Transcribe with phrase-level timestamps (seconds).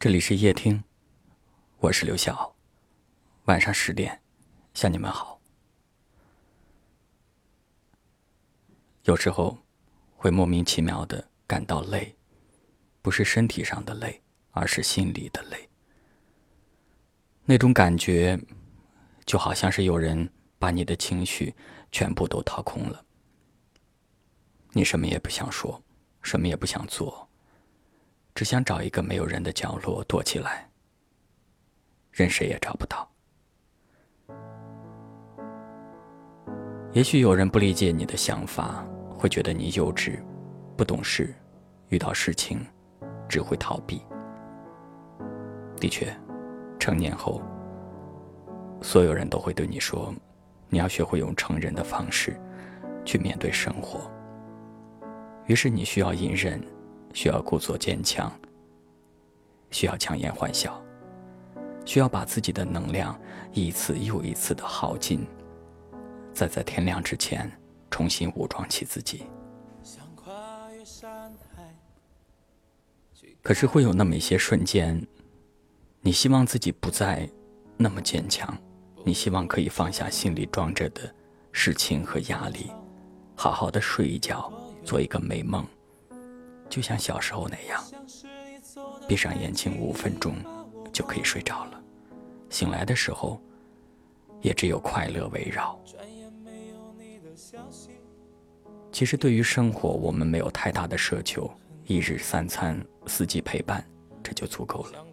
[0.00, 0.84] 这里是夜听，
[1.80, 2.54] 我是刘晓。
[3.46, 4.22] 晚上十点，
[4.72, 5.40] 向你们好。
[9.06, 9.58] 有时候
[10.16, 12.14] 会莫名其妙的感到累，
[13.02, 14.22] 不是身体上的累，
[14.52, 15.68] 而是心里的累。
[17.44, 18.38] 那种感觉，
[19.26, 21.52] 就好像是有人把你的情绪
[21.90, 23.04] 全部都掏空了，
[24.70, 25.82] 你什么也不想说，
[26.22, 27.28] 什么也不想做。
[28.38, 30.70] 只想找一个没有人的角落躲起来，
[32.12, 33.10] 任谁也找不到。
[36.92, 38.86] 也许有人不理解你的想法，
[39.18, 40.20] 会觉得你幼稚、
[40.76, 41.34] 不懂事，
[41.88, 42.64] 遇到事情
[43.28, 44.00] 只会逃避。
[45.80, 46.16] 的确，
[46.78, 47.42] 成年后，
[48.80, 50.14] 所有人都会对你说
[50.70, 52.40] ：“你要学会用成人的方式
[53.04, 54.08] 去面对生活。”
[55.46, 56.62] 于是你需要隐忍。
[57.12, 58.32] 需要故作坚强，
[59.70, 60.80] 需要强颜欢笑，
[61.84, 63.18] 需要把自己的能量
[63.52, 65.26] 一次又一次的耗尽，
[66.32, 67.50] 再在天亮之前
[67.90, 69.24] 重新武装起自己。
[73.42, 75.04] 可是会有那么一些瞬间，
[76.02, 77.28] 你希望自己不再
[77.76, 78.56] 那么坚强，
[79.04, 81.12] 你希望可以放下心里装着的
[81.50, 82.70] 事情和压力，
[83.34, 84.52] 好好的睡一觉，
[84.84, 85.66] 做一个美梦。
[86.68, 87.82] 就像小时候那样，
[89.06, 90.34] 闭上眼睛五分钟
[90.92, 91.80] 就可以睡着了。
[92.50, 93.40] 醒来的时候，
[94.40, 95.78] 也只有快乐围绕。
[98.92, 101.50] 其实对于生活，我们没有太大的奢求，
[101.86, 103.84] 一日三餐，四季陪伴，
[104.22, 105.04] 这就足够了。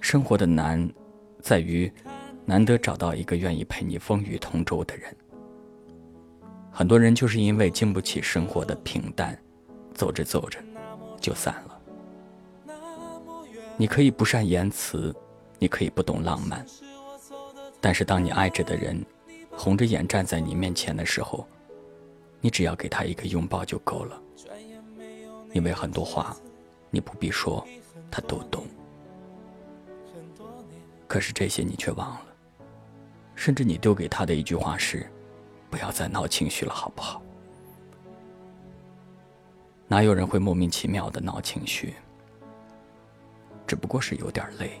[0.00, 0.88] 生活的难，
[1.42, 1.92] 在于
[2.44, 5.14] 难得找到一个愿意陪你风雨同舟的人。
[6.70, 9.36] 很多人就是因为经不起生活的平淡。
[9.96, 10.60] 走着走着，
[11.20, 11.80] 就散了。
[13.76, 15.14] 你可以不善言辞，
[15.58, 16.64] 你可以不懂浪漫，
[17.80, 19.04] 但是当你爱着的人
[19.50, 21.46] 红着眼站在你面前的时候，
[22.40, 24.22] 你只要给他一个拥抱就够了。
[25.52, 26.36] 因为很多话，
[26.90, 27.66] 你不必说，
[28.10, 28.64] 他都懂。
[31.08, 32.22] 可是这些你却忘了，
[33.34, 35.10] 甚至你丢给他的一句话是
[35.70, 37.22] ：“不要再闹情绪了，好不好？”
[39.88, 41.94] 哪有人会莫名其妙的闹情绪？
[43.66, 44.80] 只不过是有点累，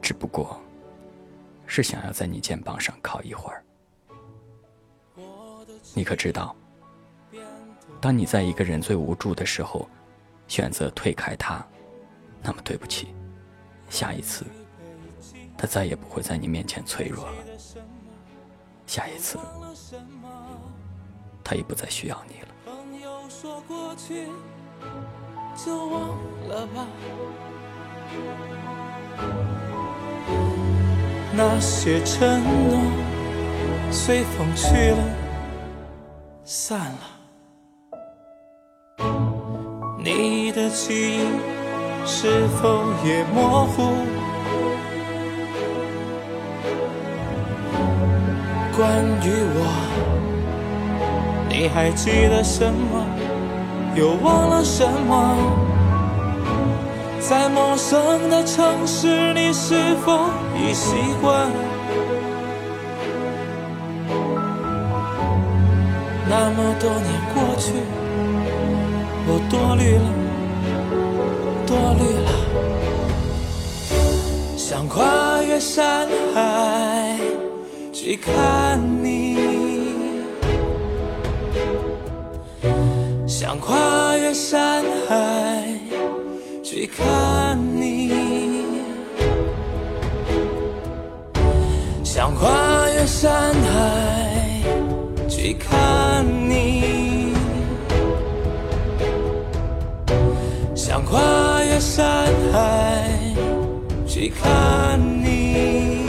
[0.00, 0.60] 只不过
[1.66, 3.64] 是想要在你肩膀上靠一会儿。
[5.94, 6.54] 你可知道，
[8.00, 9.88] 当你在一个人最无助的时候，
[10.46, 11.64] 选择推开他，
[12.42, 13.14] 那么对不起，
[13.88, 14.44] 下一次
[15.58, 17.44] 他再也不会在你面前脆弱了。
[18.86, 19.38] 下一次，
[21.50, 22.48] 他也不再需要你了。
[22.64, 24.28] 朋友说过去
[25.56, 26.10] 就忘
[26.48, 26.86] 了吧，
[31.32, 32.80] 那些承诺
[33.90, 35.02] 随风去了，
[36.44, 37.18] 散了。
[39.98, 41.26] 你的记忆
[42.06, 43.82] 是否也模糊？
[48.76, 49.89] 关于我，
[51.60, 53.04] 你还记得什么？
[53.94, 55.36] 又忘了什么？
[57.20, 61.50] 在陌生的城市，你是否已习惯？
[66.30, 67.74] 那么多年过去，
[69.26, 70.08] 我多虑了，
[71.66, 72.30] 多虑了。
[74.56, 77.18] 想跨越山海
[77.92, 79.19] 去看你。
[83.40, 85.64] 想跨越山海
[86.62, 88.12] 去看你，
[92.04, 94.60] 想跨越山海
[95.26, 97.32] 去看你，
[100.74, 103.08] 想跨越山海
[104.06, 105.99] 去看你。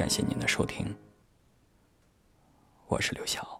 [0.00, 0.96] 感谢您的收听。
[2.86, 3.59] 我是刘晓。